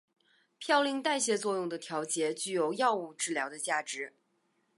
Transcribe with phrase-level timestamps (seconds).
[0.59, 4.15] 嘌呤代谢作用的调节具有药物治疗的价值。